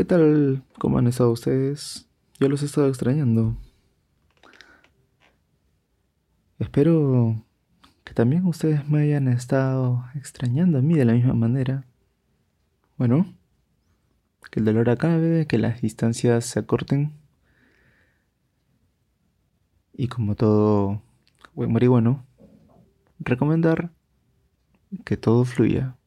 ¿Qué 0.00 0.06
tal? 0.06 0.62
¿Cómo 0.78 0.96
han 0.96 1.08
estado 1.08 1.30
ustedes? 1.30 2.08
Yo 2.38 2.48
los 2.48 2.62
he 2.62 2.64
estado 2.64 2.88
extrañando. 2.88 3.54
Espero 6.58 7.44
que 8.02 8.14
también 8.14 8.46
ustedes 8.46 8.88
me 8.88 9.02
hayan 9.02 9.28
estado 9.28 10.06
extrañando 10.14 10.78
a 10.78 10.80
mí 10.80 10.94
de 10.94 11.04
la 11.04 11.12
misma 11.12 11.34
manera. 11.34 11.84
Bueno, 12.96 13.26
que 14.50 14.60
el 14.60 14.64
dolor 14.64 14.88
acabe, 14.88 15.46
que 15.46 15.58
las 15.58 15.82
distancias 15.82 16.46
se 16.46 16.60
acorten. 16.60 17.12
Y 19.92 20.08
como 20.08 20.34
todo 20.34 21.02
buen 21.52 21.74
marihuano, 21.74 22.24
recomendar 23.18 23.92
que 25.04 25.18
todo 25.18 25.44
fluya. 25.44 25.98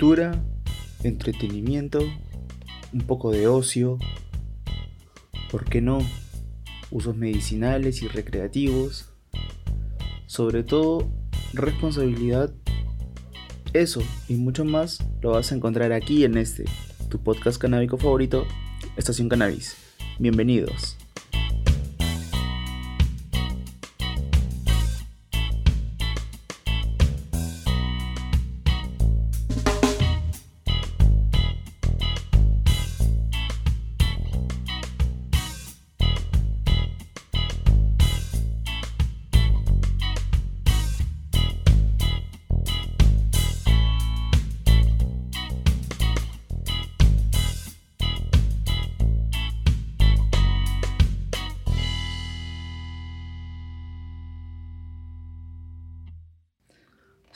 Cultura, 0.00 0.42
entretenimiento, 1.02 2.00
un 2.94 3.00
poco 3.02 3.32
de 3.32 3.48
ocio, 3.48 3.98
¿por 5.50 5.66
qué 5.66 5.82
no? 5.82 5.98
Usos 6.90 7.14
medicinales 7.14 8.00
y 8.00 8.08
recreativos, 8.08 9.12
sobre 10.24 10.62
todo 10.62 11.06
responsabilidad, 11.52 12.50
eso 13.74 14.00
y 14.26 14.36
mucho 14.36 14.64
más 14.64 15.04
lo 15.20 15.32
vas 15.32 15.52
a 15.52 15.56
encontrar 15.56 15.92
aquí 15.92 16.24
en 16.24 16.38
este, 16.38 16.64
tu 17.10 17.22
podcast 17.22 17.60
canábico 17.60 17.98
favorito, 17.98 18.46
Estación 18.96 19.28
Cannabis. 19.28 19.76
Bienvenidos. 20.18 20.99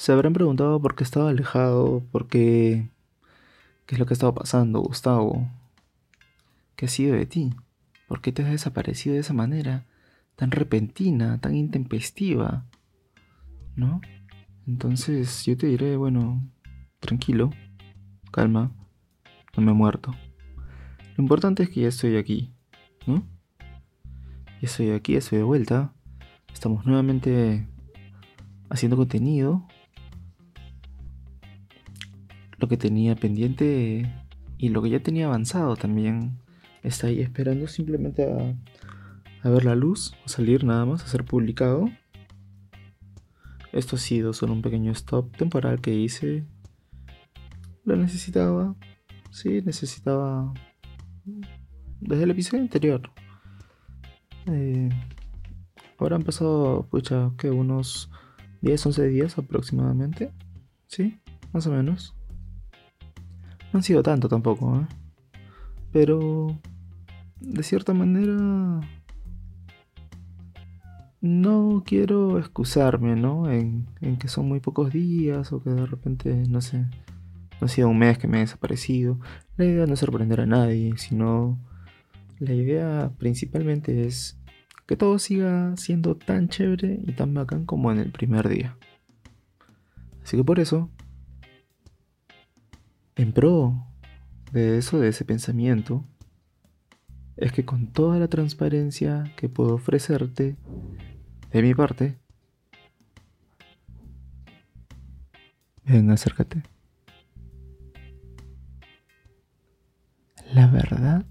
Se 0.05 0.13
habrán 0.13 0.35
preguntado 0.35 0.83
por 0.83 0.97
qué 0.97 1.03
estaba 1.03 1.31
alejado, 1.31 2.05
por 2.13 2.29
qué... 2.29 2.91
¿Qué 3.87 3.95
es 3.95 3.99
lo 3.99 4.05
que 4.05 4.13
estaba 4.13 4.35
pasando, 4.35 4.81
Gustavo? 4.81 5.49
¿Qué 6.77 6.85
ha 6.85 6.89
sido 6.91 7.15
de 7.15 7.25
ti? 7.25 7.55
¿Por 8.07 8.21
qué 8.21 8.31
te 8.31 8.43
has 8.43 8.51
desaparecido 8.51 9.15
de 9.15 9.23
esa 9.23 9.33
manera? 9.33 9.87
Tan 10.37 10.51
repentina, 10.51 11.41
tan 11.41 11.55
intempestiva. 11.55 12.67
¿No? 13.77 14.03
Entonces 14.67 15.47
yo 15.47 15.57
te 15.57 15.69
diré, 15.69 15.97
bueno, 15.97 16.47
tranquilo, 17.01 17.49
calma, 18.31 18.73
no 19.57 19.63
me 19.63 19.71
he 19.71 19.75
muerto. 19.75 20.15
Lo 21.17 21.23
importante 21.23 21.63
es 21.63 21.71
que 21.71 21.81
ya 21.81 21.89
estoy 21.89 22.19
aquí, 22.19 22.53
¿no? 23.07 23.27
Ya 24.61 24.69
estoy 24.69 24.91
aquí, 24.91 25.17
estoy 25.17 25.39
de 25.39 25.45
vuelta. 25.45 25.95
Estamos 26.53 26.85
nuevamente 26.85 27.67
haciendo 28.69 28.99
contenido, 28.99 29.67
lo 32.59 32.69
que 32.69 32.77
tenía 32.77 33.17
pendiente 33.17 34.11
y 34.59 34.69
lo 34.69 34.83
que 34.83 34.91
ya 34.91 35.01
tenía 35.01 35.27
avanzado 35.27 35.77
también 35.77 36.39
está 36.83 37.09
ahí 37.09 37.21
esperando 37.21 37.67
simplemente 37.67 38.25
a, 39.43 39.49
ver 39.49 39.65
la 39.65 39.75
luz, 39.75 40.15
a 40.25 40.29
salir 40.29 40.65
nada 40.65 40.85
más, 40.85 41.03
a 41.03 41.09
ser 41.09 41.25
publicado. 41.25 41.89
Esto 43.73 43.97
ha 43.97 43.99
sido 43.99 44.33
solo 44.33 44.53
un 44.53 44.63
pequeño 44.63 44.93
stop 44.93 45.37
temporal 45.37 45.81
que 45.81 45.95
hice. 45.95 46.45
Lo 47.85 47.97
necesitaba. 47.97 48.77
Sí, 49.31 49.61
necesitaba. 49.63 50.55
Desde 52.01 52.23
el 52.23 52.31
episodio 52.31 52.63
anterior. 52.63 53.11
Eh, 54.47 54.91
ahora 55.99 56.17
han 56.17 56.23
pasado, 56.23 56.87
pucha, 56.89 57.33
que 57.37 57.51
unos 57.51 58.11
10, 58.61 58.87
11 58.87 59.09
días 59.09 59.39
aproximadamente. 59.39 60.33
Sí, 60.87 61.21
más 61.53 61.67
o 61.67 61.73
menos. 61.73 62.15
No 63.75 63.79
han 63.79 63.83
sido 63.83 64.05
tanto 64.05 64.29
tampoco, 64.29 64.79
¿eh? 64.79 64.87
Pero 65.91 66.57
de 67.41 67.63
cierta 67.65 67.93
manera 67.93 68.81
no 71.21 71.83
quiero 71.85 72.39
excusarme, 72.39 73.17
¿no? 73.17 73.51
En, 73.51 73.89
que 74.21 74.29
son 74.29 74.47
muy 74.47 74.61
pocos 74.61 74.93
días 74.93 75.53
o 75.53 75.61
que 75.61 75.71
de 75.71 75.87
repente, 75.87 76.45
no 76.49 76.61
sé, 76.61 76.87
no 77.61 77.65
ha 77.65 77.69
sido 77.69 77.89
un 77.89 77.99
mes 77.99 78.17
que 78.17 78.29
me 78.29 78.37
he 78.37 78.41
desaparecido. 78.43 79.19
La 79.57 79.65
idea 79.65 79.87
no 79.87 79.95
es 79.95 79.99
sorprender 79.99 80.43
a 80.43 80.47
nadie, 80.47 80.97
sino 80.97 81.59
la 82.39 82.53
idea 82.53 83.11
principalmente 83.19 84.07
es 84.07 84.39
que 84.87 84.97
todo 84.97 85.19
siga 85.19 85.77
siendo 85.77 86.15
tan 86.15 86.49
chévere 86.49 87.01
y 87.05 87.11
tan 87.11 87.35
bacán 87.35 87.67
como 87.67 87.91
en 87.91 87.99
el 87.99 88.13
primer 88.13 88.49
día. 88.49 88.77
Así 90.23 90.37
que 90.37 90.45
por 90.45 90.61
eso 90.61 90.91
en 93.17 93.33
pro 93.33 93.87
de 94.53 94.79
eso, 94.79 94.99
de 94.99 95.09
ese 95.09 95.25
pensamiento, 95.25 96.05
es 97.37 97.53
que 97.53 97.65
con 97.65 97.93
toda 97.93 98.19
la 98.19 98.29
transparencia 98.29 99.33
que 99.37 99.49
puedo 99.49 99.75
ofrecerte 99.75 100.57
de 101.53 101.63
mi 101.63 101.75
parte, 101.75 102.17
ven, 105.85 106.11
acércate. 106.11 106.63
La 110.53 110.69
verdad, 110.69 111.25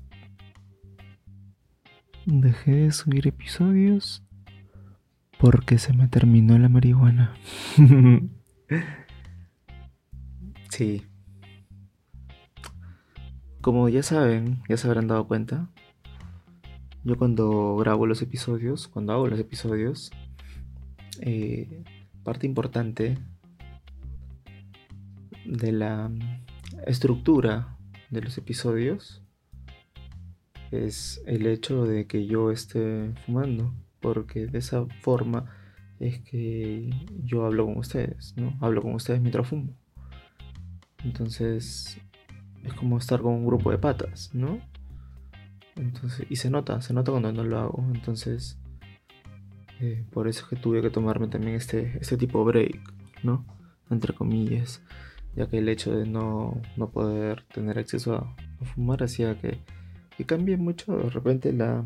dejé 2.26 2.72
de 2.72 2.92
subir 2.92 3.28
episodios 3.28 4.24
porque 5.40 5.78
se 5.78 5.94
me 5.94 6.08
terminó 6.08 6.58
la 6.58 6.70
marihuana. 6.70 7.34
sí. 10.70 11.06
Como 13.64 13.88
ya 13.88 14.04
saben, 14.04 14.62
ya 14.68 14.76
se 14.76 14.88
habrán 14.88 15.08
dado 15.08 15.26
cuenta, 15.26 15.70
yo 17.06 17.18
cuando 17.18 17.78
grabo 17.78 18.06
los 18.06 18.22
episodios, 18.22 18.90
cuando 18.90 19.14
hago 19.14 19.30
los 19.30 19.40
episodios, 19.40 20.12
eh, 21.22 21.86
parte 22.26 22.46
importante 22.46 23.18
de 25.46 25.72
la 25.72 26.12
estructura 26.86 27.78
de 28.10 28.24
los 28.24 28.38
episodios 28.38 29.24
es 30.72 31.24
el 31.26 31.48
hecho 31.48 31.86
de 31.86 32.06
que 32.06 32.26
yo 32.26 32.52
esté 32.52 33.14
fumando, 33.26 33.74
porque 34.02 34.46
de 34.46 34.60
esa 34.60 34.86
forma 35.00 35.46
es 36.02 36.20
que 36.20 36.90
yo 37.24 37.46
hablo 37.46 37.68
con 37.68 37.78
ustedes, 37.78 38.34
¿no? 38.36 38.58
Hablo 38.60 38.82
con 38.82 38.94
ustedes 38.94 39.22
mientras 39.22 39.48
fumo. 39.48 39.74
Entonces, 41.06 41.98
es 42.64 42.74
como 42.74 42.98
estar 42.98 43.22
con 43.22 43.34
un 43.34 43.46
grupo 43.46 43.72
de 43.72 43.78
patas, 43.78 44.32
¿no? 44.34 44.60
Entonces, 45.76 46.26
y 46.30 46.36
se 46.36 46.50
nota, 46.50 46.82
se 46.82 46.94
nota 46.94 47.12
cuando 47.12 47.32
no 47.32 47.44
lo 47.44 47.60
hago. 47.60 47.86
Entonces, 47.94 48.60
eh, 49.80 50.06
por 50.12 50.28
eso 50.28 50.44
es 50.44 50.50
que 50.50 50.56
tuve 50.56 50.82
que 50.82 50.90
tomarme 50.90 51.28
también 51.28 51.56
este, 51.56 51.98
este 52.00 52.18
tipo 52.18 52.40
de 52.40 52.46
break, 52.46 52.94
¿no? 53.24 53.46
Entre 53.90 54.14
comillas, 54.14 54.82
ya 55.36 55.48
que 55.48 55.58
el 55.58 55.70
hecho 55.70 55.96
de 55.96 56.06
no, 56.06 56.62
no 56.78 56.90
poder 56.90 57.44
tener 57.54 57.80
acceso 57.80 58.16
a, 58.16 58.36
fumar 58.66 59.04
hacía 59.04 59.38
que, 59.42 59.60
que, 60.16 60.26
cambie 60.26 60.56
mucho 60.56 60.96
de 60.96 61.10
repente 61.10 61.52
la, 61.52 61.84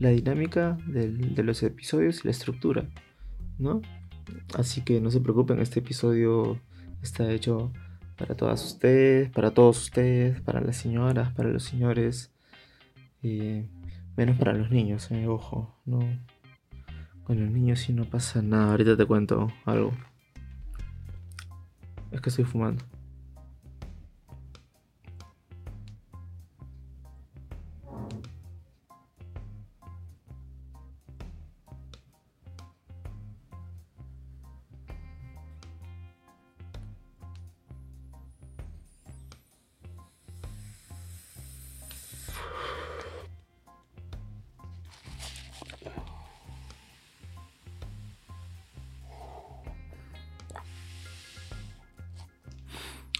la 0.00 0.08
dinámica 0.08 0.76
de 0.88 1.42
los 1.44 1.62
episodios 1.62 2.20
y 2.20 2.24
la 2.24 2.32
estructura, 2.32 2.88
¿no? 3.58 3.80
Así 4.54 4.80
que 4.80 5.00
no 5.00 5.10
se 5.10 5.20
preocupen, 5.20 5.60
este 5.60 5.78
episodio 5.80 6.58
está 7.00 7.30
hecho 7.30 7.72
para 8.16 8.34
todas 8.34 8.64
ustedes, 8.64 9.30
para 9.30 9.50
todos 9.50 9.82
ustedes, 9.82 10.40
para 10.40 10.60
las 10.60 10.76
señoras, 10.76 11.32
para 11.32 11.50
los 11.50 11.64
señores, 11.64 12.32
y 13.22 13.62
menos 14.16 14.38
para 14.38 14.52
los 14.52 14.70
niños, 14.70 15.10
eh, 15.10 15.26
ojo, 15.26 15.74
no, 15.84 15.98
Con 17.24 17.38
el 17.38 17.52
niño 17.52 17.76
sí 17.76 17.92
no 17.92 18.04
pasa 18.04 18.40
nada. 18.40 18.70
Ahorita 18.70 18.96
te 18.96 19.04
cuento 19.04 19.48
algo. 19.64 19.92
Es 22.12 22.20
que 22.20 22.30
estoy 22.30 22.44
fumando. 22.44 22.84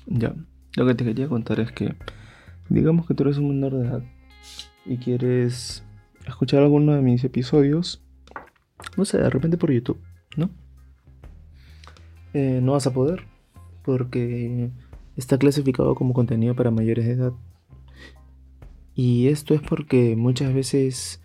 Ya, 0.06 0.34
lo 0.76 0.86
que 0.86 0.94
te 0.94 1.04
quería 1.04 1.28
contar 1.28 1.60
es 1.60 1.72
que, 1.72 1.94
digamos 2.68 3.06
que 3.06 3.14
tú 3.14 3.24
eres 3.24 3.38
un 3.38 3.48
menor 3.48 3.74
de 3.74 3.86
edad 3.86 4.02
y 4.84 4.98
quieres 4.98 5.84
escuchar 6.26 6.62
alguno 6.62 6.94
de 6.94 7.02
mis 7.02 7.24
episodios, 7.24 8.02
no 8.96 9.04
sé, 9.04 9.18
de 9.18 9.30
repente 9.30 9.56
por 9.56 9.72
YouTube, 9.72 10.00
¿no? 10.36 10.50
Eh, 12.34 12.60
no 12.62 12.72
vas 12.72 12.86
a 12.86 12.92
poder, 12.92 13.24
porque 13.84 14.70
está 15.16 15.38
clasificado 15.38 15.94
como 15.94 16.14
contenido 16.14 16.54
para 16.54 16.70
mayores 16.70 17.06
de 17.06 17.12
edad. 17.12 17.32
Y 18.94 19.28
esto 19.28 19.54
es 19.54 19.60
porque 19.60 20.16
muchas 20.16 20.54
veces 20.54 21.22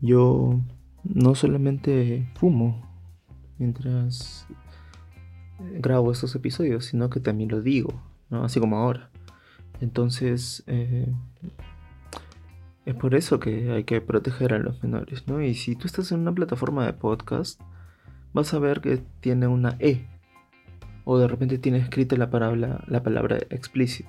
yo 0.00 0.60
no 1.04 1.34
solamente 1.34 2.28
fumo 2.34 2.82
mientras 3.58 4.46
grabo 5.58 6.12
estos 6.12 6.34
episodios, 6.34 6.86
sino 6.86 7.08
que 7.10 7.20
también 7.20 7.50
lo 7.50 7.62
digo. 7.62 8.02
Así 8.30 8.60
como 8.60 8.78
ahora. 8.78 9.10
Entonces, 9.80 10.64
eh, 10.66 11.12
es 12.84 12.94
por 12.94 13.14
eso 13.14 13.40
que 13.40 13.72
hay 13.72 13.84
que 13.84 14.00
proteger 14.00 14.54
a 14.54 14.58
los 14.58 14.82
menores, 14.82 15.26
¿no? 15.26 15.42
Y 15.42 15.54
si 15.54 15.76
tú 15.76 15.86
estás 15.86 16.12
en 16.12 16.20
una 16.20 16.32
plataforma 16.32 16.86
de 16.86 16.92
podcast, 16.92 17.60
vas 18.32 18.54
a 18.54 18.58
ver 18.58 18.80
que 18.80 19.02
tiene 19.20 19.46
una 19.46 19.76
E. 19.80 20.06
O 21.04 21.18
de 21.18 21.28
repente 21.28 21.58
tiene 21.58 21.78
escrita 21.78 22.16
la 22.16 22.30
palabra, 22.30 22.84
la 22.86 23.02
palabra 23.02 23.38
explicit. 23.50 24.06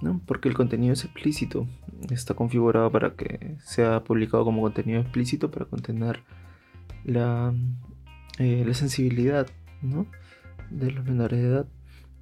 ¿no? 0.00 0.20
Porque 0.26 0.48
el 0.48 0.54
contenido 0.54 0.92
es 0.92 1.04
explícito. 1.04 1.66
Está 2.10 2.34
configurado 2.34 2.90
para 2.90 3.14
que 3.14 3.56
sea 3.60 4.04
publicado 4.04 4.44
como 4.44 4.62
contenido 4.62 5.00
explícito 5.00 5.50
para 5.50 5.66
contener 5.66 6.22
la, 7.04 7.54
eh, 8.38 8.64
la 8.66 8.74
sensibilidad 8.74 9.46
¿no? 9.82 10.06
de 10.70 10.90
los 10.90 11.04
menores 11.04 11.40
de 11.40 11.48
edad. 11.48 11.66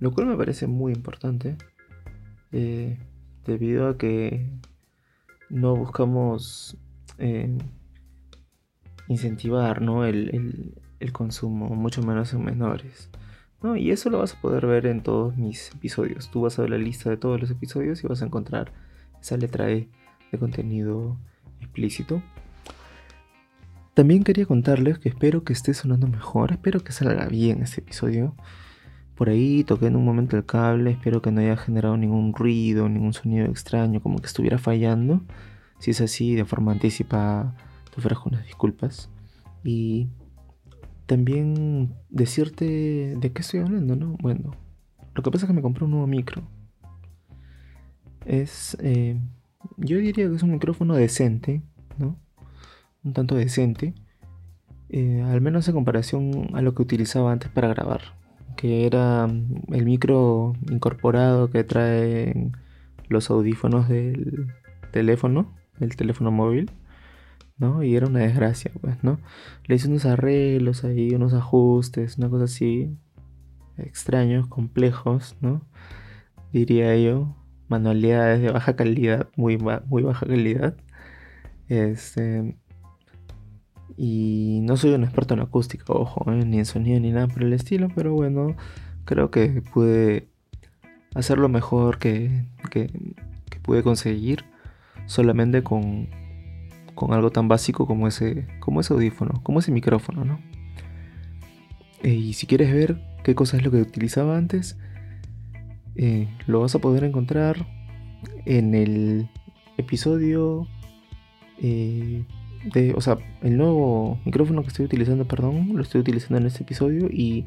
Lo 0.05 0.13
cual 0.13 0.27
me 0.27 0.37
parece 0.37 0.67
muy 0.67 0.93
importante. 0.93 1.57
Eh, 2.53 2.99
debido 3.47 3.89
a 3.89 3.97
que 3.97 4.51
no 5.49 5.75
buscamos 5.75 6.77
eh, 7.17 7.57
incentivar 9.09 9.81
¿no? 9.81 10.05
el, 10.05 10.75
consumo, 11.15 11.71
mucho 11.71 12.03
menos 12.03 12.35
en 12.35 12.45
menores. 12.45 13.09
¿no? 13.63 13.77
Y 13.77 13.93
eso 13.93 14.11
lo 14.11 14.19
vas 14.19 14.35
a 14.35 14.41
poder 14.43 14.67
ver 14.67 14.85
en 14.85 15.03
todos 15.03 15.39
mis 15.39 15.73
episodios. 15.73 16.31
Tú 16.31 16.43
vas 16.43 16.59
a 16.59 16.63
ver 16.63 16.73
la 16.73 16.77
lista 16.77 17.09
de 17.09 17.17
todos 17.17 17.41
los 17.41 17.51
episodios 17.51 18.05
y 18.05 18.07
vas 18.07 18.21
a 18.21 18.27
encontrar 18.27 18.75
esa 19.23 19.39
letra 19.39 19.71
E 19.71 19.89
de 20.31 20.39
contenido 20.39 21.17
explícito. 21.63 22.23
También 23.95 24.23
quería 24.23 24.45
contarles 24.45 24.99
que 24.99 25.09
espero 25.09 25.45
que 25.45 25.55
esté 25.55 25.73
sonando 25.73 26.09
mejor, 26.09 26.53
espero 26.53 26.81
que 26.81 26.93
salga 26.93 27.27
bien 27.27 27.63
este 27.63 27.81
episodio. 27.81 28.37
Por 29.15 29.29
ahí 29.29 29.63
toqué 29.63 29.87
en 29.87 29.97
un 29.97 30.05
momento 30.05 30.37
el 30.37 30.45
cable, 30.45 30.91
espero 30.91 31.23
que 31.23 31.31
no 31.31 31.41
haya 31.41 31.57
generado 31.57 31.97
ningún 31.97 32.35
ruido, 32.35 32.89
ningún 32.89 33.13
sonido 33.13 33.47
extraño, 33.47 34.01
como 34.03 34.19
que 34.19 34.27
estuviera 34.27 34.59
fallando. 34.59 35.23
Si 35.79 35.93
es 35.93 36.01
así, 36.01 36.35
de 36.35 36.45
forma 36.45 36.73
anticipada, 36.73 37.55
te 37.93 38.01
ofrezco 38.01 38.29
unas 38.29 38.45
disculpas. 38.45 39.11
Y 39.63 40.09
también 41.07 41.95
decirte 42.11 43.15
de 43.17 43.33
qué 43.33 43.43
estoy 43.43 43.61
hablando, 43.61 43.95
¿no? 43.95 44.17
Bueno, 44.21 44.57
lo 45.15 45.23
que 45.23 45.31
pasa 45.31 45.45
es 45.45 45.49
que 45.49 45.55
me 45.55 45.63
compré 45.63 45.85
un 45.85 45.93
nuevo 45.93 46.09
micro. 46.09 46.43
Es, 48.27 48.77
eh, 48.81 49.21
yo 49.77 49.99
diría 49.99 50.29
que 50.29 50.35
es 50.35 50.43
un 50.43 50.51
micrófono 50.51 50.95
decente, 50.95 51.63
¿no? 51.99 52.17
Un 53.05 53.13
tanto 53.13 53.37
decente. 53.37 53.95
Eh, 54.89 55.23
al 55.23 55.41
menos 55.41 55.69
en 55.69 55.75
comparación 55.75 56.49
a 56.55 56.63
lo 56.63 56.75
que 56.75 56.83
utilizaba 56.83 57.31
antes 57.31 57.49
para 57.51 57.69
grabar 57.69 58.24
que 58.57 58.87
era 58.87 59.25
el 59.25 59.85
micro 59.85 60.55
incorporado 60.71 61.51
que 61.51 61.65
trae 61.65 62.51
los 63.09 63.31
audífonos 63.31 63.89
del 63.89 64.53
teléfono, 64.93 65.53
el 65.81 65.97
teléfono 65.97 66.31
móvil, 66.31 66.71
¿no? 67.59 67.83
Y 67.83 67.97
era 67.97 68.07
una 68.07 68.21
desgracia, 68.21 68.71
pues, 68.81 69.03
¿no? 69.03 69.19
Le 69.67 69.77
hice 69.77 69.89
unos 69.89 70.07
arreglos 70.07 70.85
ahí, 70.85 71.15
unos 71.15 71.35
ajustes, 71.35 72.19
una 72.19 72.29
cosa 72.29 72.45
así, 72.45 72.97
extraños, 73.77 74.47
complejos, 74.49 75.37
¿no? 75.41 75.63
Diría 76.53 76.97
yo, 76.97 77.37
manualidades 77.69 78.41
de 78.43 78.51
baja 78.51 78.77
calidad, 78.77 79.29
muy, 79.37 79.59
muy 79.59 80.03
baja 80.03 80.27
calidad. 80.27 80.77
Este, 81.69 82.57
y 83.97 84.61
no 84.63 84.77
soy 84.77 84.93
un 84.95 85.05
experto 85.05 85.35
en 85.35 85.41
acústica, 85.41 85.93
ojo, 85.93 86.31
eh, 86.33 86.45
ni 86.45 86.59
en 86.59 86.65
sonido 86.65 86.99
ni 87.01 87.13
nada 87.13 87.29
por 87.29 87.43
el 87.43 87.53
estilo, 87.53 87.89
pero 87.95 88.13
bueno, 88.13 88.57
creo 89.05 89.31
que 89.31 89.63
pude 89.73 90.29
hacerlo 91.15 91.49
mejor 91.49 91.99
que, 91.99 92.45
que, 92.71 92.91
pude 93.63 93.83
conseguir 93.83 94.45
solamente 95.07 95.63
con, 95.63 96.09
con 96.95 97.15
algo 97.15 97.31
tan 97.31 97.49
básico 97.49 97.87
como 97.87 98.07
ese, 98.09 98.47
como 98.61 98.81
ese 98.81 98.93
audífono, 98.93 99.43
como 99.43 99.61
ese 99.61 99.73
micrófono, 99.73 100.25
¿no? 100.25 100.39
Eh, 102.03 102.13
y 102.13 102.35
si 102.35 102.47
quieres 102.47 102.71
ver 102.75 103.01
qué 103.23 103.35
cosa 103.35 103.57
es 103.57 103.65
lo 103.65 103.71
que 103.71 103.81
utilizaba 103.81 104.37
antes, 104.37 104.77
eh, 105.97 106.29
lo 106.47 106.61
vas 106.61 106.75
a 106.75 106.79
poder 106.79 107.05
encontrar 107.05 107.67
en 108.45 108.75
el 108.75 109.31
episodio 109.79 110.67
o 112.95 113.01
sea, 113.01 113.19
el 113.43 113.57
nuevo 113.57 114.19
micrófono 114.25 114.63
que 114.63 114.69
estoy 114.69 114.87
utilizando, 114.87 115.27
perdón, 115.27 115.71
lo 115.75 115.83
estoy 115.83 116.01
utilizando 116.01 116.39
en 116.39 116.47
este 116.47 116.63
episodio 116.63 117.09
y 117.11 117.45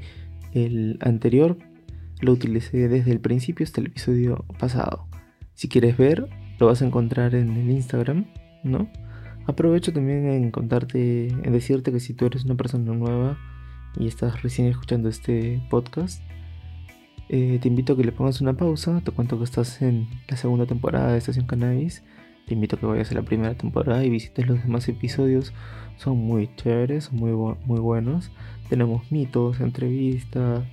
el 0.54 0.98
anterior 1.02 1.58
lo 2.22 2.32
utilicé 2.32 2.88
desde 2.88 3.12
el 3.12 3.20
principio 3.20 3.64
hasta 3.64 3.82
el 3.82 3.88
episodio 3.88 4.46
pasado. 4.60 5.08
Si 5.54 5.68
quieres 5.68 5.98
ver, 5.98 6.28
lo 6.60 6.68
vas 6.68 6.82
a 6.82 6.86
encontrar 6.86 7.36
en 7.36 7.56
el 7.58 7.70
Instagram, 7.70 8.26
¿no? 8.64 8.90
Aprovecho 9.46 9.94
también 9.94 10.28
en 10.28 10.52
contarte, 10.52 11.28
en 11.28 11.52
decirte 11.52 11.92
que 11.92 12.00
si 12.00 12.14
tú 12.14 12.26
eres 12.26 12.46
una 12.46 12.56
persona 12.56 12.94
nueva 12.94 13.38
y 13.98 14.08
estás 14.08 14.42
recién 14.44 14.68
escuchando 14.68 15.10
este 15.10 15.62
podcast, 15.70 16.22
eh, 17.30 17.60
te 17.62 17.68
invito 17.68 17.94
a 17.94 17.98
que 17.98 18.04
le 18.04 18.12
pongas 18.12 18.42
una 18.42 18.54
pausa. 18.54 19.02
Te 19.04 19.12
cuento 19.12 19.38
que 19.38 19.46
estás 19.46 19.82
en 19.82 20.08
la 20.28 20.38
segunda 20.38 20.66
temporada 20.66 21.12
de 21.12 21.18
Estación 21.18 21.46
Cannabis 21.46 22.04
te 22.48 22.54
invito 22.54 22.78
a 22.78 22.80
que 22.80 22.86
vayas 22.86 23.12
a 23.12 23.16
la 23.16 23.24
primera 23.24 23.54
temporada 23.56 24.04
y 24.06 24.10
visites 24.10 24.48
los 24.48 24.64
demás 24.64 24.88
episodios. 24.88 25.54
Son 25.98 26.18
muy 26.18 26.50
chéveres, 26.56 27.12
muy, 27.12 27.32
muy 27.66 27.80
buenos. 27.80 28.32
Tenemos 28.70 29.12
mitos, 29.12 29.60
entrevistas, 29.60 30.64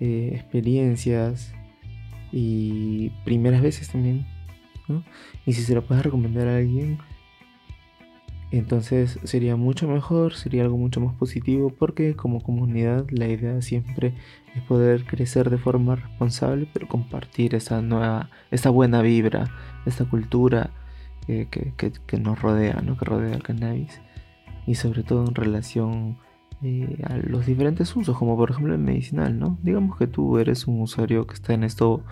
eh, 0.00 0.30
experiencias 0.34 1.54
y 2.32 3.10
primeras 3.24 3.62
veces 3.62 3.88
también. 3.88 4.26
Y 5.46 5.52
si 5.52 5.62
se 5.62 5.74
lo 5.74 5.86
puedes 5.86 6.04
recomendar 6.04 6.48
a 6.48 6.56
alguien, 6.56 6.98
entonces 8.50 9.18
sería 9.22 9.56
mucho 9.56 9.88
mejor, 9.88 10.34
sería 10.34 10.62
algo 10.62 10.76
mucho 10.76 11.00
más 11.00 11.14
positivo 11.14 11.70
porque 11.70 12.14
como 12.14 12.42
comunidad 12.42 13.06
la 13.10 13.28
idea 13.28 13.62
siempre 13.62 14.12
es 14.54 14.62
poder 14.64 15.04
crecer 15.06 15.48
de 15.48 15.56
forma 15.56 15.96
responsable 15.96 16.68
pero 16.70 16.88
compartir 16.88 17.54
esa 17.54 17.80
nueva, 17.80 18.28
esa 18.50 18.68
buena 18.68 19.00
vibra, 19.00 19.50
esta 19.86 20.04
cultura, 20.04 20.70
que, 21.26 22.18
nos 22.18 22.40
rodea, 22.40 22.80
¿no? 22.82 22.96
que 22.96 23.04
rodea 23.04 23.34
el 23.34 23.42
cannabis 23.42 24.00
y 24.66 24.74
sobre 24.74 25.02
todo 25.02 25.24
en 25.26 25.34
relación 25.34 26.18
eh, 26.62 27.02
a 27.04 27.16
los 27.16 27.46
diferentes 27.46 27.94
usos, 27.96 28.16
como 28.16 28.36
por 28.36 28.50
ejemplo 28.50 28.72
el 28.72 28.80
medicinal, 28.80 29.38
¿no? 29.38 29.58
Digamos 29.62 29.98
que 29.98 30.06
tú 30.06 30.38
eres 30.38 30.66
un 30.66 30.80
usuario 30.80 31.26
que 31.26 31.34
está 31.34 31.54
en 31.54 31.64
esto 31.64 32.04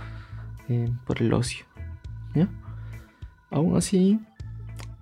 eh, 0.68 0.90
por 1.06 1.22
el 1.22 1.32
ocio, 1.32 1.66
¿ya? 2.34 2.48
Aún 3.50 3.76
así, 3.76 4.20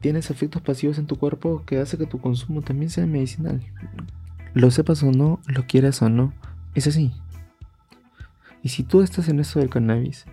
tienes 0.00 0.30
efectos 0.30 0.62
pasivos 0.62 0.98
en 0.98 1.06
tu 1.06 1.16
cuerpo 1.16 1.62
que 1.64 1.78
hace 1.78 1.96
que 1.96 2.06
tu 2.06 2.18
consumo 2.18 2.62
también 2.62 2.90
sea 2.90 3.06
medicinal. 3.06 3.60
Lo 4.54 4.70
sepas 4.70 5.02
o 5.02 5.12
no, 5.12 5.40
lo 5.46 5.66
quieras 5.66 6.02
o 6.02 6.08
no, 6.08 6.32
es 6.74 6.86
así. 6.86 7.12
Y 8.62 8.70
si 8.70 8.82
tú 8.82 9.02
estás 9.02 9.28
en 9.28 9.40
esto 9.40 9.60
del 9.60 9.70
cannabis 9.70 10.26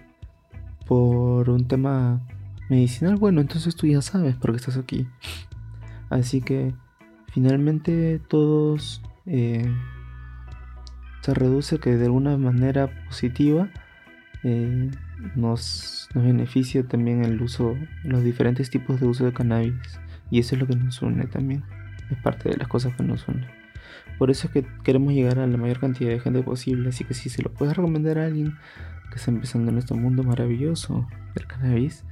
por 0.85 1.49
un 1.49 1.67
tema 1.67 2.21
medicinal, 2.69 3.15
bueno, 3.15 3.41
entonces 3.41 3.75
tú 3.75 3.87
ya 3.87 4.01
sabes 4.01 4.35
por 4.35 4.51
qué 4.51 4.57
estás 4.57 4.77
aquí. 4.77 5.07
Así 6.09 6.41
que 6.41 6.73
finalmente 7.31 8.19
todos 8.27 9.01
eh, 9.25 9.69
se 11.21 11.33
reduce 11.33 11.79
que 11.79 11.97
de 11.97 12.05
alguna 12.05 12.37
manera 12.37 12.89
positiva 13.07 13.69
eh, 14.43 14.91
nos, 15.35 16.09
nos, 16.13 16.23
beneficia 16.23 16.87
también 16.87 17.25
el 17.25 17.41
uso, 17.41 17.75
los 18.03 18.23
diferentes 18.23 18.69
tipos 18.69 18.99
de 18.99 19.07
uso 19.07 19.25
de 19.25 19.33
cannabis. 19.33 19.73
Y 20.31 20.39
eso 20.39 20.55
es 20.55 20.61
lo 20.61 20.67
que 20.67 20.75
nos 20.75 21.01
une 21.01 21.25
también. 21.27 21.63
Es 22.11 22.17
parte 22.19 22.49
de 22.49 22.57
las 22.57 22.67
cosas 22.67 22.95
que 22.95 23.03
nos 23.03 23.27
une. 23.27 23.47
Por 24.17 24.31
eso 24.31 24.47
es 24.47 24.53
que 24.53 24.65
queremos 24.83 25.13
llegar 25.13 25.39
a 25.39 25.47
la 25.47 25.57
mayor 25.57 25.79
cantidad 25.79 26.09
de 26.09 26.19
gente 26.19 26.41
posible. 26.41 26.89
Así 26.89 27.03
que 27.03 27.13
si 27.13 27.29
se 27.29 27.41
lo 27.41 27.51
puedes 27.51 27.75
recomendar 27.75 28.17
a 28.19 28.25
alguien 28.25 28.55
que 29.09 29.15
está 29.15 29.31
empezando 29.31 29.71
en 29.71 29.77
este 29.77 29.93
mundo 29.93 30.23
maravilloso 30.23 31.07
del 31.33 31.47
cannabis, 31.47 32.05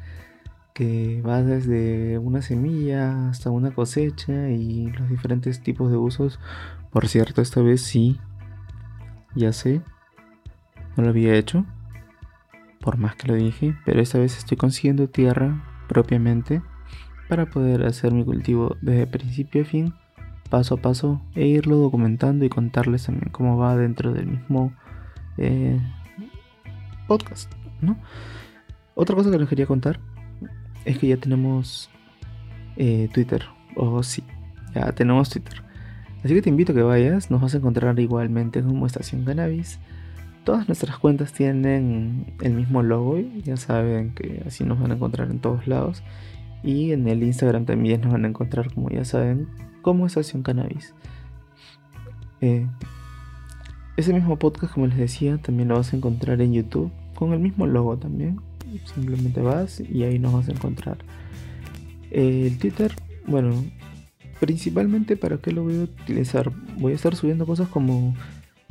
que 0.74 1.22
va 1.22 1.44
desde 1.44 2.18
una 2.18 2.42
semilla 2.42 3.30
hasta 3.30 3.52
una 3.52 3.72
cosecha 3.72 4.50
y 4.50 4.88
los 4.92 5.10
diferentes 5.10 5.62
tipos 5.62 5.92
de 5.92 5.98
usos. 5.98 6.40
Por 6.92 7.08
cierto, 7.08 7.42
esta 7.42 7.62
vez 7.62 7.82
sí, 7.82 8.20
ya 9.36 9.54
sé, 9.54 9.82
no 10.96 11.04
lo 11.04 11.10
había 11.10 11.36
hecho 11.36 11.66
por 12.84 12.98
más 12.98 13.16
que 13.16 13.30
lo 13.30 13.36
dije, 13.36 13.76
pero 13.86 14.02
esta 14.02 14.20
vez 14.20 14.38
estoy 14.38 14.58
consiguiendo 14.58 15.08
tierra 15.08 15.64
propiamente 15.88 16.62
para 17.30 17.46
poder 17.46 17.86
hacer 17.86 18.12
mi 18.12 18.26
cultivo 18.26 18.76
desde 18.82 19.08
principio 19.08 19.62
a 19.62 19.66
fin, 19.66 19.94
paso 20.50 20.76
a 20.76 20.78
paso, 20.82 21.22
e 21.34 21.48
irlo 21.48 21.78
documentando 21.78 22.44
y 22.44 22.50
contarles 22.50 23.06
también 23.06 23.32
cómo 23.32 23.58
va 23.58 23.78
dentro 23.78 24.12
del 24.12 24.28
mismo 24.28 24.74
eh, 25.38 25.80
podcast, 27.08 27.52
¿no? 27.82 27.98
Otra 28.96 29.16
cosa 29.16 29.32
que 29.32 29.40
les 29.40 29.48
quería 29.48 29.66
contar 29.66 30.00
es 30.86 30.98
que 30.98 31.08
ya 31.08 31.18
tenemos 31.18 31.90
eh, 32.76 33.10
Twitter, 33.14 33.44
oh, 33.76 34.04
sí, 34.04 34.24
ya 34.74 34.92
tenemos 34.92 35.30
Twitter. 35.30 35.62
Así 36.24 36.34
que 36.34 36.42
te 36.42 36.50
invito 36.50 36.72
a 36.72 36.76
que 36.76 36.84
vayas, 36.84 37.30
nos 37.30 37.42
vas 37.42 37.54
a 37.54 37.58
encontrar 37.58 38.00
igualmente 38.00 38.64
como 38.64 38.86
Estación 38.86 39.26
Cannabis. 39.26 39.80
Todas 40.46 40.68
nuestras 40.68 40.98
cuentas 40.98 41.34
tienen 41.34 42.34
el 42.42 42.54
mismo 42.54 42.82
logo, 42.82 43.18
ya 43.44 43.58
saben 43.58 44.14
que 44.14 44.42
así 44.46 44.64
nos 44.64 44.80
van 44.80 44.92
a 44.92 44.96
encontrar 44.96 45.32
en 45.32 45.40
todos 45.40 45.68
lados. 45.68 46.04
Y 46.64 46.94
en 46.94 47.08
el 47.10 47.24
Instagram 47.24 47.66
también 47.66 48.02
nos 48.02 48.14
van 48.14 48.24
a 48.24 48.30
encontrar, 48.30 48.74
como 48.74 48.90
ya 48.90 49.04
saben, 49.04 49.50
como 49.82 50.06
Estación 50.06 50.44
Cannabis. 50.44 50.96
Eh, 52.40 52.68
ese 53.98 54.14
mismo 54.14 54.40
podcast, 54.40 54.74
como 54.74 54.88
les 54.88 54.98
decía, 54.98 55.38
también 55.38 55.70
lo 55.70 55.76
vas 55.76 55.94
a 55.94 55.98
encontrar 55.98 56.42
en 56.42 56.54
YouTube, 56.54 56.92
con 57.16 57.34
el 57.34 57.40
mismo 57.40 57.68
logo 57.68 57.98
también. 57.98 58.40
Simplemente 58.94 59.42
vas 59.42 59.80
y 59.80 60.04
ahí 60.04 60.20
nos 60.20 60.34
vas 60.34 60.50
a 60.50 60.52
encontrar. 60.52 60.98
el 62.12 62.58
Twitter, 62.58 62.94
bueno, 63.26 63.64
principalmente 64.40 65.16
para 65.18 65.38
qué 65.38 65.52
lo 65.52 65.64
voy 65.64 65.76
a 65.76 65.84
utilizar. 65.84 66.52
Voy 66.78 66.94
a 66.94 66.96
estar 66.96 67.16
subiendo 67.16 67.46
cosas 67.46 67.70
como 67.70 68.16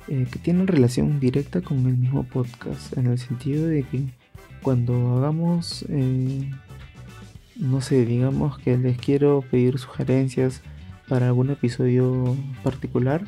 eh, 0.08 0.26
que 0.30 0.38
tienen 0.38 0.66
relación 0.66 1.20
directa 1.20 1.60
con 1.60 1.86
el 1.86 1.96
mismo 1.96 2.24
podcast, 2.24 2.96
en 2.98 3.06
el 3.06 3.18
sentido 3.18 3.66
de 3.66 3.84
que 3.84 4.04
cuando 4.62 5.16
hagamos, 5.16 5.84
eh, 5.88 6.50
no 7.56 7.80
sé, 7.80 8.04
digamos 8.04 8.58
que 8.58 8.76
les 8.76 8.98
quiero 8.98 9.44
pedir 9.50 9.78
sugerencias 9.78 10.60
para 11.08 11.28
algún 11.28 11.50
episodio 11.50 12.36
particular, 12.62 13.24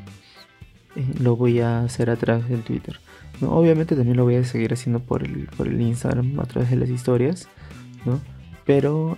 eh, 0.96 1.04
lo 1.20 1.36
voy 1.36 1.60
a 1.60 1.80
hacer 1.80 2.10
a 2.10 2.16
través 2.16 2.48
del 2.48 2.62
Twitter. 2.62 3.00
¿no? 3.40 3.50
Obviamente 3.50 3.96
también 3.96 4.16
lo 4.16 4.24
voy 4.24 4.36
a 4.36 4.44
seguir 4.44 4.72
haciendo 4.72 5.00
por 5.00 5.22
el, 5.22 5.48
por 5.56 5.68
el 5.68 5.80
Instagram 5.80 6.38
a 6.40 6.44
través 6.44 6.70
de 6.70 6.76
las 6.76 6.88
historias, 6.88 7.48
¿no? 8.04 8.20
Pero 8.64 9.16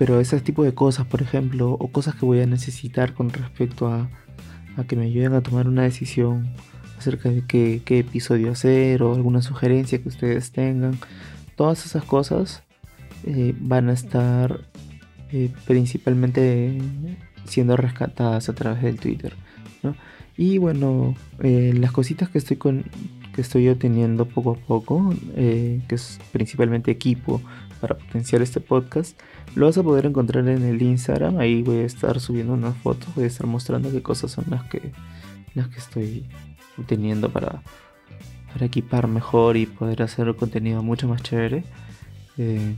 pero 0.00 0.18
ese 0.18 0.40
tipo 0.40 0.64
de 0.64 0.72
cosas, 0.72 1.06
por 1.06 1.20
ejemplo, 1.20 1.72
o 1.72 1.88
cosas 1.88 2.14
que 2.14 2.24
voy 2.24 2.40
a 2.40 2.46
necesitar 2.46 3.12
con 3.12 3.28
respecto 3.28 3.86
a, 3.86 4.08
que 4.88 4.96
me 4.96 5.04
ayuden 5.04 5.34
a 5.34 5.42
tomar 5.42 5.68
una 5.68 5.82
decisión 5.82 6.54
acerca 6.98 7.28
de 7.28 7.44
qué, 7.44 7.82
episodio 7.86 8.50
hacer 8.50 9.02
o 9.02 9.14
alguna 9.14 9.42
sugerencia 9.42 10.02
que 10.02 10.08
ustedes 10.08 10.52
tengan, 10.52 10.98
todas 11.54 11.84
esas 11.84 12.02
cosas 12.02 12.62
eh, 13.24 13.54
van 13.60 13.90
a 13.90 13.92
estar 13.92 14.62
eh, 15.32 15.50
principalmente 15.66 16.78
siendo 17.50 17.76
rescatadas 17.76 18.48
a 18.48 18.54
través 18.54 18.82
del 18.82 18.98
Twitter. 18.98 19.34
Y 20.36 20.56
bueno, 20.56 21.14
eh, 21.40 21.74
las 21.76 21.92
cositas 21.92 22.30
que 22.30 22.38
estoy 22.38 22.56
con 22.56 22.84
que 23.34 23.42
estoy 23.42 23.68
obteniendo 23.68 24.24
poco 24.24 24.52
a 24.52 24.54
poco, 24.54 25.14
que 25.34 25.84
es 25.90 26.18
principalmente 26.32 26.90
equipo 26.90 27.42
para 27.80 27.96
potenciar 27.96 28.40
este 28.42 28.60
podcast, 28.60 29.20
lo 29.54 29.66
vas 29.66 29.78
a 29.78 29.82
poder 29.82 30.06
encontrar 30.06 30.48
en 30.48 30.62
el 30.62 30.80
Instagram. 30.80 31.38
Ahí 31.38 31.62
voy 31.62 31.78
a 31.78 31.84
estar 31.84 32.20
subiendo 32.20 32.52
unas 32.54 32.76
fotos, 32.76 33.14
voy 33.14 33.24
a 33.24 33.26
estar 33.26 33.46
mostrando 33.46 33.90
qué 33.90 34.02
cosas 34.02 34.30
son 34.30 34.44
las 34.48 34.64
que, 34.64 34.92
las 35.54 35.68
que 35.68 35.78
estoy 35.78 36.26
teniendo 36.86 37.30
para, 37.30 37.62
para 38.52 38.66
equipar 38.66 39.08
mejor 39.08 39.56
y 39.56 39.66
poder 39.66 40.02
hacer 40.02 40.34
contenido 40.36 40.82
mucho 40.82 41.08
más 41.08 41.22
chévere. 41.22 41.64
Eh, 42.38 42.74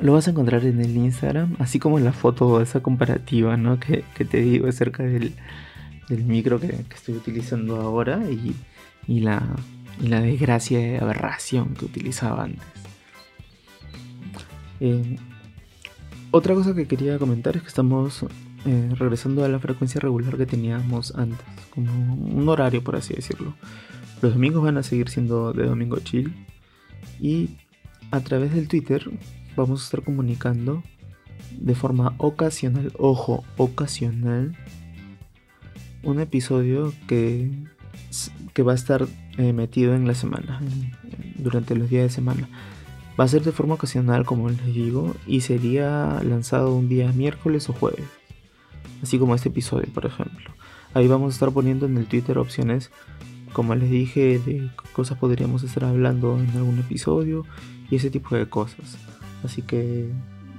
lo 0.00 0.12
vas 0.14 0.28
a 0.28 0.30
encontrar 0.30 0.64
en 0.64 0.80
el 0.80 0.96
Instagram, 0.96 1.56
así 1.58 1.78
como 1.78 1.98
en 1.98 2.04
la 2.04 2.12
foto, 2.12 2.60
esa 2.60 2.80
comparativa 2.80 3.56
¿no? 3.56 3.78
que, 3.78 4.04
te 4.24 4.40
digo 4.40 4.68
acerca 4.68 5.02
del, 5.02 5.34
del 6.08 6.24
micro 6.24 6.58
que, 6.60 6.84
estoy 6.94 7.16
utilizando 7.16 7.76
ahora 7.76 8.22
y, 8.30 8.54
y, 9.06 9.20
la, 9.20 9.42
y 10.02 10.08
la 10.08 10.20
desgracia 10.20 10.78
de 10.78 10.98
aberración 10.98 11.74
que 11.74 11.84
utilizaba 11.84 12.44
antes. 12.44 12.66
Eh, 14.80 15.16
otra 16.30 16.54
cosa 16.54 16.74
que 16.74 16.86
quería 16.86 17.18
comentar 17.18 17.56
es 17.56 17.62
que 17.62 17.68
estamos 17.68 18.24
eh, 18.64 18.90
regresando 18.94 19.44
a 19.44 19.48
la 19.48 19.58
frecuencia 19.58 20.00
regular 20.00 20.36
que 20.36 20.46
teníamos 20.46 21.14
antes, 21.16 21.44
como 21.74 22.14
un 22.14 22.48
horario 22.48 22.82
por 22.82 22.96
así 22.96 23.14
decirlo. 23.14 23.54
Los 24.22 24.34
domingos 24.34 24.62
van 24.62 24.78
a 24.78 24.82
seguir 24.82 25.08
siendo 25.08 25.52
de 25.52 25.66
domingo 25.66 25.98
chill 25.98 26.34
y 27.18 27.56
a 28.10 28.20
través 28.20 28.54
del 28.54 28.68
Twitter 28.68 29.10
vamos 29.60 29.82
a 29.82 29.84
estar 29.84 30.02
comunicando 30.02 30.82
de 31.58 31.74
forma 31.74 32.14
ocasional, 32.18 32.92
ojo, 32.98 33.44
ocasional, 33.56 34.56
un 36.02 36.20
episodio 36.20 36.94
que, 37.06 37.50
que 38.54 38.62
va 38.62 38.72
a 38.72 38.74
estar 38.74 39.06
eh, 39.36 39.52
metido 39.52 39.94
en 39.94 40.06
la 40.06 40.14
semana, 40.14 40.60
durante 41.36 41.74
los 41.74 41.90
días 41.90 42.04
de 42.04 42.10
semana. 42.10 42.48
Va 43.18 43.24
a 43.24 43.28
ser 43.28 43.42
de 43.42 43.52
forma 43.52 43.74
ocasional, 43.74 44.24
como 44.24 44.48
les 44.48 44.64
digo, 44.64 45.14
y 45.26 45.42
sería 45.42 46.22
lanzado 46.22 46.74
un 46.74 46.88
día 46.88 47.12
miércoles 47.12 47.68
o 47.68 47.74
jueves. 47.74 48.06
Así 49.02 49.18
como 49.18 49.34
este 49.34 49.50
episodio, 49.50 49.92
por 49.92 50.06
ejemplo. 50.06 50.54
Ahí 50.94 51.06
vamos 51.06 51.32
a 51.32 51.34
estar 51.34 51.50
poniendo 51.50 51.84
en 51.84 51.98
el 51.98 52.06
Twitter 52.06 52.38
opciones, 52.38 52.90
como 53.52 53.74
les 53.74 53.90
dije, 53.90 54.38
de 54.38 54.70
cosas 54.92 55.18
podríamos 55.18 55.62
estar 55.64 55.84
hablando 55.84 56.38
en 56.38 56.48
algún 56.50 56.78
episodio 56.78 57.44
y 57.90 57.96
ese 57.96 58.10
tipo 58.10 58.34
de 58.36 58.48
cosas. 58.48 58.96
Así 59.44 59.62
que 59.62 60.10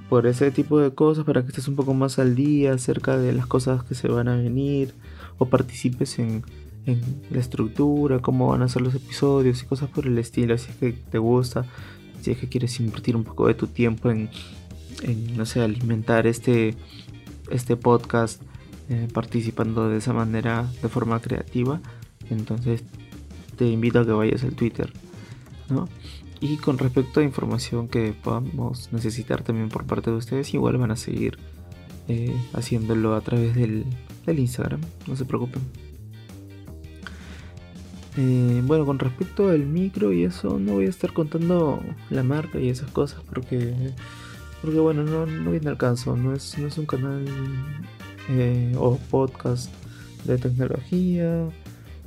por 0.08 0.26
ese 0.26 0.50
tipo 0.50 0.78
de 0.78 0.94
cosas, 0.94 1.24
para 1.24 1.42
que 1.42 1.48
estés 1.48 1.68
un 1.68 1.76
poco 1.76 1.94
más 1.94 2.18
al 2.18 2.34
día 2.34 2.74
acerca 2.74 3.16
de 3.16 3.32
las 3.32 3.46
cosas 3.46 3.82
que 3.82 3.94
se 3.94 4.08
van 4.08 4.28
a 4.28 4.36
venir 4.36 4.92
o 5.38 5.46
participes 5.46 6.18
en, 6.18 6.44
la 7.30 7.38
estructura, 7.38 8.18
cómo 8.18 8.48
van 8.48 8.60
a 8.60 8.68
ser 8.68 8.82
los 8.82 8.94
episodios 8.94 9.62
y 9.62 9.66
cosas 9.66 9.88
por 9.88 10.06
el 10.06 10.18
estilo, 10.18 10.52
así 10.52 10.72
que 10.80 10.92
te 10.92 11.16
gusta 11.16 11.64
si 12.20 12.32
es 12.32 12.38
que 12.38 12.48
quieres 12.48 12.78
invertir 12.80 13.16
un 13.16 13.24
poco 13.24 13.46
de 13.46 13.54
tu 13.54 13.68
tiempo 13.68 14.10
en, 14.10 14.28
no 15.36 15.46
sé, 15.46 15.62
alimentar 15.62 16.26
este, 16.26 16.74
este 17.50 17.76
podcast 17.76 18.42
eh, 18.90 19.08
participando 19.14 19.88
de 19.88 19.98
esa 19.98 20.12
manera 20.12 20.68
de 20.82 20.88
forma 20.88 21.20
creativa, 21.20 21.80
entonces 22.30 22.82
te 23.56 23.66
invito 23.66 24.00
a 24.00 24.04
que 24.04 24.12
vayas 24.12 24.44
al 24.44 24.54
Twitter, 24.54 24.92
¿no? 25.70 25.88
Y 26.42 26.56
con 26.56 26.76
respecto 26.76 27.20
a 27.20 27.22
información 27.22 27.86
que 27.86 28.12
podamos 28.20 28.92
necesitar 28.92 29.44
también 29.44 29.68
por 29.68 29.84
parte 29.86 30.10
de 30.10 30.16
ustedes, 30.16 30.52
igual 30.52 30.76
van 30.76 30.90
a 30.90 30.96
seguir 30.96 31.38
eh, 32.08 32.34
haciéndolo 32.52 33.14
a 33.14 33.20
través 33.20 33.54
del, 33.54 33.86
Instagram, 34.26 34.80
no 35.06 35.14
se 35.14 35.24
preocupen. 35.24 35.62
Eh, 38.16 38.60
bueno, 38.64 38.84
con 38.84 38.98
respecto 38.98 39.50
al 39.50 39.66
micro 39.66 40.12
y 40.12 40.24
eso, 40.24 40.58
no 40.58 40.72
voy 40.72 40.86
a 40.86 40.88
estar 40.88 41.12
contando 41.12 41.80
la 42.10 42.24
marca 42.24 42.58
y 42.58 42.70
esas 42.70 42.90
cosas 42.90 43.22
porque, 43.22 43.72
porque 44.62 44.80
bueno, 44.80 45.04
no, 45.04 45.26
no 45.26 45.52
viene 45.52 45.68
al 45.68 45.78
caso. 45.78 46.16
No 46.16 46.34
es, 46.34 46.58
no 46.58 46.66
es 46.66 46.76
un 46.76 46.86
canal 46.86 47.24
eh, 48.30 48.74
o 48.76 48.96
podcast 49.12 49.72
de 50.24 50.38
tecnología 50.38 51.48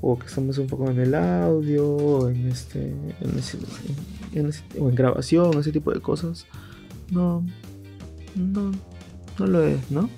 o 0.01 0.19
que 0.19 0.27
estamos 0.27 0.57
un 0.57 0.67
poco 0.67 0.91
en 0.91 0.99
el 0.99 1.15
audio 1.15 2.29
en, 2.29 2.47
este, 2.49 2.89
en, 2.89 3.37
o 4.79 4.89
en 4.89 4.95
grabación, 4.95 5.57
ese 5.59 5.71
tipo 5.71 5.91
de 5.91 5.99
cosas. 5.99 6.45
No, 7.11 7.45
no, 8.35 8.71
no 9.39 9.47
lo 9.47 9.63
es, 9.63 9.91
¿no? 9.91 10.09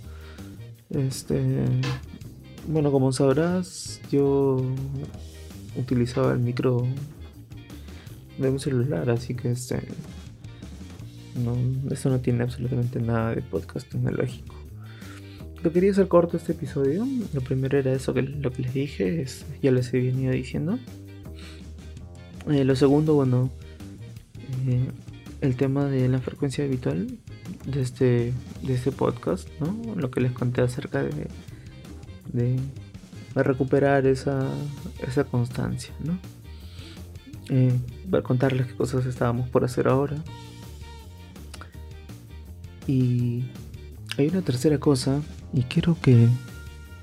Este, 0.90 1.66
bueno, 2.68 2.92
como 2.92 3.12
sabrás, 3.12 4.02
yo 4.12 4.62
utilizaba 5.76 6.34
el 6.34 6.40
micro 6.40 6.88
de 8.38 8.50
un 8.50 8.60
celular, 8.60 9.10
así 9.10 9.36
que 9.36 9.52
este 9.52 9.82
No, 11.36 11.56
eso 11.92 12.10
no 12.10 12.20
tiene 12.20 12.44
absolutamente 12.44 13.00
nada 13.00 13.36
de 13.36 13.42
podcast 13.42 13.90
tecnológico. 13.90 14.56
Lo 15.64 15.72
quería 15.72 15.92
hacer 15.92 16.08
corto 16.08 16.38
este 16.38 16.54
episodio. 16.54 17.06
Lo 17.34 17.42
primero 17.42 17.78
era 17.78 17.92
eso 17.92 18.14
que 18.14 18.22
lo 18.22 18.52
que 18.52 18.62
les 18.64 18.74
dije, 18.74 19.22
es, 19.22 19.46
ya 19.62 19.72
les 19.72 19.94
he 19.94 20.00
venido 20.00 20.32
diciendo. 20.32 20.80
Eh, 22.50 22.64
lo 22.64 22.76
segundo, 22.76 23.16
bueno, 23.16 23.50
eh, 24.68 24.92
el 25.40 25.56
tema 25.56 25.86
de 25.86 26.10
la 26.10 26.20
frecuencia 26.20 26.66
habitual 26.66 27.08
de 27.66 27.82
este, 27.82 28.34
de 28.64 28.74
este 28.74 28.92
podcast, 28.92 29.48
¿no? 29.60 29.96
Lo 29.96 30.12
que 30.12 30.20
les 30.20 30.34
conté 30.34 30.62
acerca 30.62 31.02
de, 31.02 31.28
de, 32.34 32.60
recuperar 33.36 34.08
esa, 34.08 34.50
esa 35.08 35.24
constancia, 35.24 35.94
¿no? 36.04 36.18
Eh, 37.50 37.80
para 38.12 38.24
contarles 38.24 38.68
qué 38.68 38.76
cosas 38.76 39.06
estábamos 39.06 39.48
por 39.48 39.64
hacer 39.64 39.88
ahora. 39.88 40.18
Y 42.88 43.46
hay 44.18 44.28
una 44.28 44.42
tercera 44.42 44.80
cosa 44.80 45.22
y 45.54 45.64
quiero 45.64 45.98
que 46.02 46.28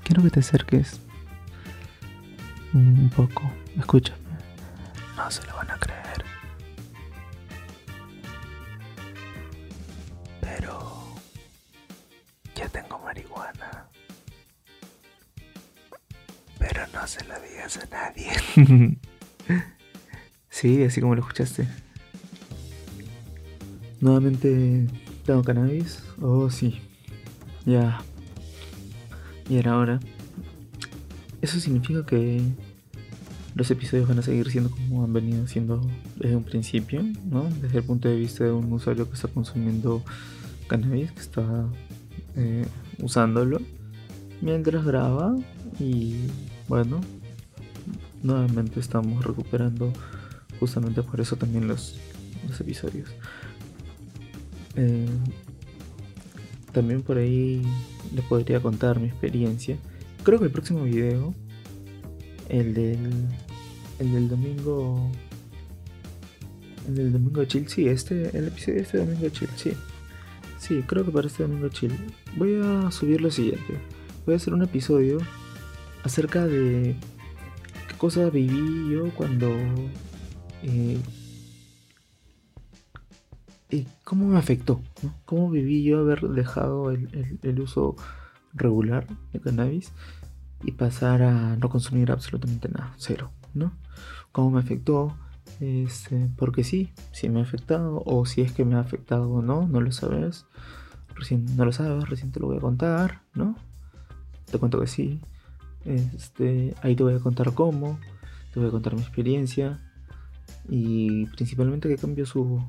quiero 0.03 0.21
que 0.23 0.29
te 0.29 0.39
acerques 0.41 0.99
un 2.73 3.09
poco. 3.15 3.41
Escúchame. 3.77 4.19
No 5.15 5.31
se 5.31 5.45
lo 5.47 5.55
van 5.55 5.71
a 5.71 5.77
creer. 5.77 5.94
sí, 20.49 20.83
así 20.83 21.01
como 21.01 21.15
lo 21.15 21.21
escuchaste. 21.21 21.67
Nuevamente 24.01 24.87
tengo 25.25 25.43
cannabis. 25.43 26.03
Oh, 26.21 26.49
sí. 26.49 26.81
Ya. 27.65 28.01
Y 29.49 29.57
era 29.57 29.77
hora. 29.77 29.99
Eso 31.41 31.59
significa 31.59 32.05
que 32.05 32.41
los 33.55 33.71
episodios 33.71 34.07
van 34.07 34.19
a 34.19 34.21
seguir 34.21 34.49
siendo 34.51 34.69
como 34.69 35.03
han 35.03 35.13
venido 35.13 35.47
siendo 35.47 35.81
desde 36.15 36.35
un 36.35 36.43
principio, 36.43 37.03
¿no? 37.29 37.49
Desde 37.61 37.79
el 37.79 37.83
punto 37.83 38.09
de 38.09 38.15
vista 38.15 38.43
de 38.43 38.51
un 38.51 38.71
usuario 38.73 39.07
que 39.07 39.15
está 39.15 39.27
consumiendo 39.27 40.03
cannabis, 40.67 41.11
que 41.11 41.21
está 41.21 41.67
eh, 42.35 42.65
usándolo 42.99 43.61
mientras 44.41 44.85
graba 44.85 45.35
y 45.79 46.27
bueno, 46.67 46.99
nuevamente 48.25 48.79
estamos 48.79 49.23
recuperando 49.23 49.93
justamente 50.59 51.03
por 51.03 51.21
eso 51.21 51.35
también 51.35 51.67
los, 51.67 51.95
los 52.47 52.59
episodios. 52.59 53.09
Eh, 54.75 55.07
también 56.71 57.01
por 57.01 57.17
ahí 57.17 57.61
les 58.13 58.25
podría 58.25 58.59
contar 58.59 58.99
mi 58.99 59.07
experiencia. 59.07 59.77
Creo 60.23 60.39
que 60.39 60.45
el 60.45 60.51
próximo 60.51 60.83
video, 60.83 61.33
el 62.49 62.73
del, 62.73 63.27
el 63.99 64.11
del 64.11 64.27
domingo, 64.27 65.09
el 66.87 66.95
del 66.95 67.13
domingo 67.13 67.45
chill, 67.45 67.69
sí, 67.69 67.87
este, 67.87 68.37
el 68.37 68.47
episodio 68.47 68.75
de 68.75 68.81
este 68.81 68.97
domingo 68.97 69.29
chill, 69.29 69.49
sí. 69.55 69.71
Sí, 70.57 70.81
creo 70.87 71.05
que 71.05 71.11
para 71.11 71.27
este 71.27 71.43
domingo 71.43 71.69
chill. 71.69 71.93
Voy 72.37 72.59
a 72.63 72.89
subir 72.91 73.21
lo 73.21 73.29
siguiente. 73.29 73.79
Voy 74.25 74.33
a 74.33 74.37
hacer 74.37 74.53
un 74.53 74.63
episodio 74.63 75.19
acerca 76.03 76.45
de 76.45 76.95
cosas 78.05 78.31
viví 78.31 78.91
yo 78.91 79.09
cuando 79.15 79.49
eh, 80.61 81.01
cómo 84.03 84.27
me 84.27 84.37
afectó, 84.37 84.79
cómo 85.25 85.49
viví 85.49 85.83
yo 85.83 86.01
haber 86.01 86.21
dejado 86.21 86.91
el, 86.91 87.59
uso 87.59 87.95
regular 88.53 89.07
de 89.33 89.39
cannabis 89.39 89.91
y 90.63 90.73
pasar 90.73 91.23
a 91.23 91.55
no 91.55 91.67
consumir 91.67 92.11
absolutamente 92.11 92.69
nada, 92.69 92.93
cero, 92.97 93.31
¿no? 93.55 93.71
Cómo 94.31 94.51
me 94.51 94.59
afectó, 94.59 95.17
este, 95.59 96.29
porque 96.37 96.63
sí, 96.63 96.91
si 97.11 97.27
me 97.29 97.39
ha 97.39 97.43
afectado 97.43 98.03
o 98.05 98.27
si 98.27 98.41
es 98.41 98.51
que 98.51 98.65
me 98.65 98.75
ha 98.75 98.81
afectado 98.81 99.31
o 99.31 99.41
no, 99.41 99.67
no 99.67 99.81
lo 99.81 99.91
sabes, 99.91 100.45
recién 101.15 101.43
no 101.55 101.65
lo 101.65 101.71
sabes, 101.71 102.07
recién 102.07 102.31
te 102.31 102.39
lo 102.39 102.45
voy 102.45 102.57
a 102.57 102.61
contar, 102.61 103.23
¿no? 103.33 103.55
Te 104.51 104.59
cuento 104.59 104.79
que 104.79 104.85
sí, 104.85 105.21
este, 105.85 106.73
ahí 106.81 106.95
te 106.95 107.03
voy 107.03 107.13
a 107.13 107.19
contar 107.19 107.53
cómo, 107.53 107.99
te 108.53 108.59
voy 108.59 108.69
a 108.69 108.71
contar 108.71 108.95
mi 108.95 109.01
experiencia 109.01 109.79
y 110.69 111.25
principalmente 111.27 111.87
que 111.87 111.97
cambió 111.97 112.25
su 112.25 112.61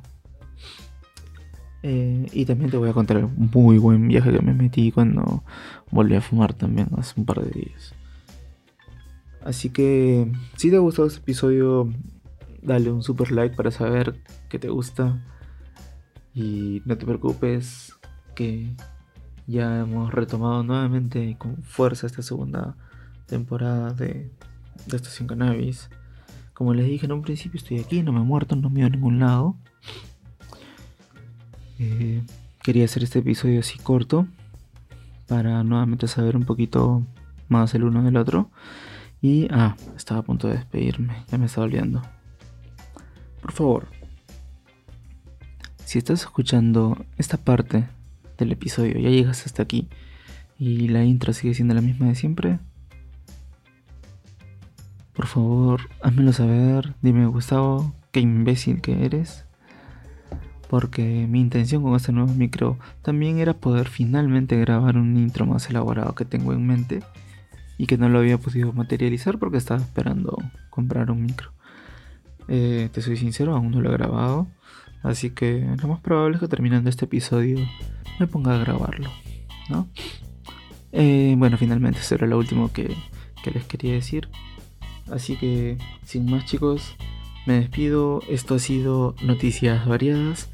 eh, 1.83 2.26
y 2.33 2.44
también 2.44 2.70
te 2.70 2.76
voy 2.76 2.88
a 2.90 2.92
contar 2.92 3.24
un 3.24 3.50
muy 3.55 3.79
buen 3.79 4.09
viaje 4.09 4.33
que 4.33 4.42
me 4.42 4.55
metí 4.55 4.90
cuando 4.90 5.44
volví 5.90 6.16
a 6.16 6.20
fumar 6.20 6.52
también 6.52 6.88
hace 6.96 7.14
un 7.16 7.26
par 7.26 7.44
de 7.44 7.50
días. 7.50 7.94
Así 9.44 9.70
que 9.70 10.33
si 10.57 10.70
te 10.70 10.76
ha 10.76 10.81
gustado 10.81 11.07
este 11.07 11.20
episodio, 11.20 11.88
dale 12.61 12.90
un 12.90 13.05
super 13.05 13.31
like 13.31 13.55
para 13.55 13.70
saber 13.70 14.20
que 14.48 14.59
te 14.59 14.68
gusta. 14.68 15.22
Y 16.35 16.83
no 16.85 16.98
te 16.98 17.07
preocupes 17.07 17.94
que 18.35 18.74
ya 19.46 19.79
hemos 19.79 20.12
retomado 20.12 20.64
nuevamente 20.64 21.37
con 21.38 21.62
fuerza 21.62 22.09
esta 22.09 22.22
segunda 22.22 22.76
temporada 23.26 23.92
de, 23.92 24.30
de 24.86 24.96
Estación 24.96 25.28
Cannabis. 25.28 25.90
Como 26.54 26.72
les 26.72 26.86
dije 26.86 27.06
en 27.06 27.12
un 27.12 27.22
principio, 27.22 27.58
estoy 27.58 27.80
aquí, 27.80 28.02
no 28.02 28.12
me 28.12 28.20
he 28.20 28.24
muerto, 28.24 28.56
no 28.56 28.70
me 28.70 28.80
he 28.80 28.84
a 28.84 28.88
ningún 28.88 29.18
lado. 29.18 29.56
Eh, 31.78 32.22
quería 32.62 32.86
hacer 32.86 33.02
este 33.02 33.18
episodio 33.18 33.60
así 33.60 33.78
corto 33.78 34.26
para 35.26 35.62
nuevamente 35.62 36.08
saber 36.08 36.36
un 36.36 36.44
poquito 36.44 37.02
más 37.48 37.74
el 37.74 37.84
uno 37.84 38.02
del 38.02 38.16
otro. 38.16 38.50
Y, 39.20 39.48
ah, 39.50 39.76
estaba 39.96 40.20
a 40.20 40.22
punto 40.22 40.48
de 40.48 40.54
despedirme, 40.54 41.24
ya 41.30 41.38
me 41.38 41.46
estaba 41.46 41.66
olvidando. 41.66 42.02
Por 43.40 43.52
favor, 43.52 43.88
si 45.84 45.98
estás 45.98 46.22
escuchando 46.22 47.04
esta 47.16 47.36
parte 47.36 47.88
del 48.38 48.52
episodio, 48.52 48.98
ya 48.98 49.10
llegas 49.10 49.46
hasta 49.46 49.62
aquí 49.62 49.88
y 50.58 50.88
la 50.88 51.04
intro 51.04 51.32
sigue 51.32 51.54
siendo 51.54 51.74
la 51.74 51.80
misma 51.80 52.06
de 52.06 52.14
siempre, 52.14 52.58
por 55.16 55.26
favor, 55.26 55.81
házmelo 56.02 56.33
saber, 56.33 56.94
dime 57.02 57.26
Gustavo, 57.26 57.94
qué 58.12 58.20
imbécil 58.20 58.81
que 58.81 59.05
eres 59.05 59.46
porque 60.68 61.26
mi 61.29 61.40
intención 61.40 61.83
con 61.83 61.94
este 61.94 62.12
nuevo 62.12 62.33
micro 62.35 62.79
también 63.02 63.38
era 63.38 63.55
poder 63.55 63.88
finalmente 63.88 64.59
grabar 64.59 64.96
un 64.96 65.16
intro 65.16 65.46
más 65.46 65.68
elaborado 65.70 66.14
que 66.14 66.24
tengo 66.24 66.52
en 66.52 66.66
mente 66.66 67.02
y 67.79 67.87
que 67.87 67.98
no 67.98 68.09
lo 68.09 68.18
había 68.18 68.38
podido 68.38 68.72
materializar 68.72 69.38
porque 69.38 69.59
estaba 69.59 69.81
esperando 69.81 70.37
comprar 70.70 71.11
un 71.11 71.22
micro. 71.22 71.52
Eh, 72.48 72.88
te 72.92 73.02
soy 73.02 73.16
sincero, 73.16 73.55
aún 73.55 73.70
no 73.70 73.81
lo 73.81 73.90
he 73.90 73.92
grabado, 73.92 74.48
así 75.02 75.31
que 75.31 75.66
lo 75.81 75.88
más 75.88 76.00
probable 76.00 76.37
es 76.37 76.40
que 76.40 76.48
terminando 76.48 76.88
este 76.88 77.05
episodio 77.05 77.59
me 78.18 78.26
ponga 78.26 78.55
a 78.55 78.59
grabarlo, 78.59 79.11
¿no? 79.68 79.88
Eh, 80.92 81.35
bueno, 81.37 81.59
finalmente 81.59 82.00
eso 82.00 82.14
era 82.14 82.26
lo 82.26 82.38
último 82.38 82.72
que, 82.72 82.94
que 83.42 83.50
les 83.50 83.64
quería 83.64 83.92
decir. 83.92 84.29
Así 85.11 85.37
que, 85.37 85.79
sin 86.05 86.31
más 86.31 86.45
chicos, 86.45 86.97
me 87.47 87.61
despido, 87.61 88.23
esto 88.29 88.57
ha 88.57 88.59
sido 88.59 89.14
Noticias 89.23 89.87
Variadas. 89.87 90.49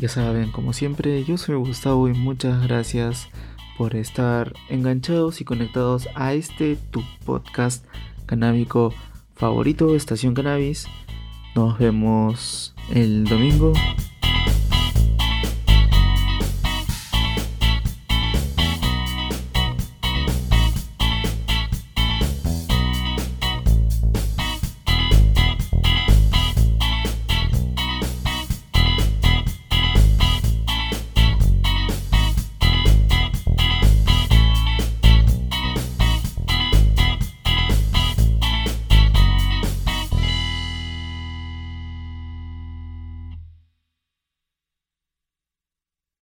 Ya 0.00 0.08
saben, 0.08 0.52
como 0.52 0.72
siempre, 0.72 1.24
yo 1.24 1.36
soy 1.36 1.56
Gustavo 1.56 2.08
y 2.08 2.12
muchas 2.12 2.62
gracias 2.62 3.28
por 3.76 3.96
estar 3.96 4.54
enganchados 4.68 5.40
y 5.40 5.44
conectados 5.44 6.08
a 6.14 6.32
este 6.32 6.76
tu 6.76 7.02
podcast 7.24 7.84
canábico 8.26 8.92
favorito, 9.34 9.94
Estación 9.94 10.34
Cannabis. 10.34 10.86
Nos 11.54 11.78
vemos 11.78 12.74
el 12.94 13.24
domingo. 13.24 13.72